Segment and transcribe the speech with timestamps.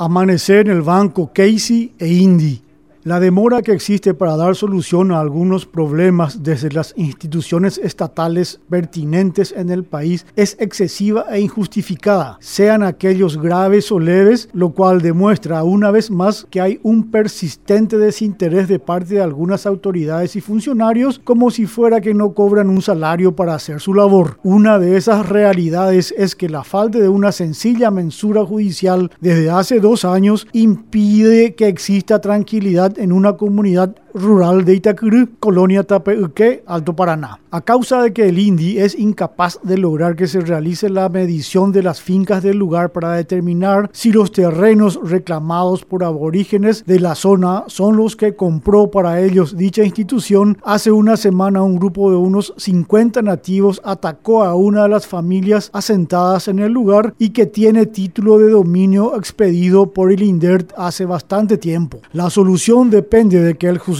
[0.00, 2.67] Amanecer en el banco Casey e Indy.
[3.08, 9.54] La demora que existe para dar solución a algunos problemas desde las instituciones estatales pertinentes
[9.56, 15.64] en el país es excesiva e injustificada, sean aquellos graves o leves, lo cual demuestra
[15.64, 21.18] una vez más que hay un persistente desinterés de parte de algunas autoridades y funcionarios
[21.18, 24.38] como si fuera que no cobran un salario para hacer su labor.
[24.42, 29.80] Una de esas realidades es que la falta de una sencilla mensura judicial desde hace
[29.80, 36.94] dos años impide que exista tranquilidad en una comunidad rural de Itacurú, colonia Tapeuque, Alto
[36.94, 37.40] Paraná.
[37.50, 41.72] A causa de que el INDI es incapaz de lograr que se realice la medición
[41.72, 47.14] de las fincas del lugar para determinar si los terrenos reclamados por aborígenes de la
[47.14, 52.16] zona son los que compró para ellos dicha institución, hace una semana un grupo de
[52.16, 57.46] unos 50 nativos atacó a una de las familias asentadas en el lugar y que
[57.46, 62.00] tiene título de dominio expedido por el INDERT hace bastante tiempo.
[62.12, 63.97] La solución depende de que el juzgado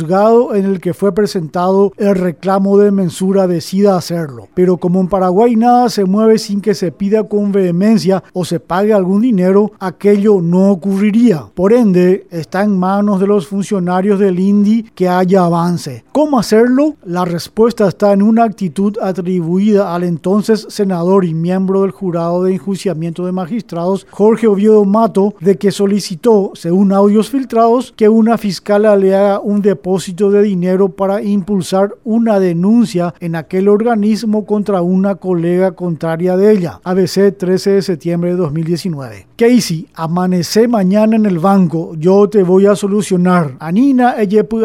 [0.54, 4.48] en el que fue presentado el reclamo de mensura decida hacerlo.
[4.54, 8.60] Pero como en Paraguay nada se mueve sin que se pida con vehemencia o se
[8.60, 11.46] pague algún dinero, aquello no ocurriría.
[11.54, 16.04] Por ende, está en manos de los funcionarios del INDI que haya avance.
[16.12, 16.94] ¿Cómo hacerlo?
[17.04, 22.54] La respuesta está en una actitud atribuida al entonces senador y miembro del jurado de
[22.54, 28.78] enjuiciamiento de magistrados, Jorge Oviedo Mato, de que solicitó, según audios filtrados, que una fiscal
[29.00, 35.14] le haga un depósito de dinero para impulsar una denuncia en aquel organismo contra una
[35.14, 36.80] colega contraria de ella.
[36.84, 39.26] ABC 13 de septiembre de 2019.
[39.36, 43.54] Casey, amanece mañana en el banco, yo te voy a solucionar.
[43.60, 44.16] Anina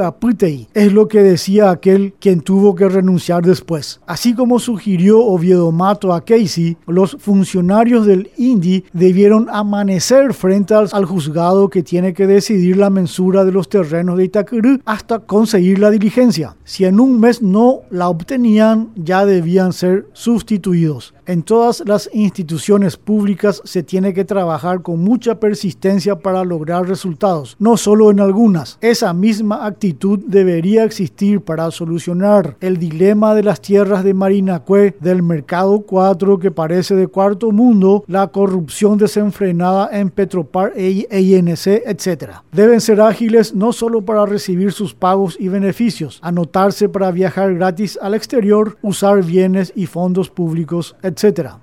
[0.03, 4.01] aputei, es lo que decía aquel quien tuvo que renunciar después.
[4.05, 10.89] Así como sugirió Oviedo Mato a Casey, los funcionarios del INDI debieron amanecer frente al,
[10.91, 14.79] al juzgado que tiene que decidir la mensura de los terrenos de Itacurú
[15.19, 16.55] conseguir la diligencia.
[16.63, 21.13] Si en un mes no la obtenían, ya debían ser sustituidos.
[21.25, 27.55] En todas las instituciones públicas se tiene que trabajar con mucha persistencia para lograr resultados,
[27.59, 28.77] no solo en algunas.
[28.81, 35.23] Esa misma actitud debería existir para solucionar el dilema de las tierras de Marinacue, del
[35.23, 42.31] mercado 4 que parece de cuarto mundo, la corrupción desenfrenada en Petropar e INC, etc.
[42.51, 47.99] Deben ser ágiles no solo para recibir sus pagos y beneficios, anotarse para viajar gratis
[48.01, 51.55] al exterior, usar bienes y fondos públicos, etc.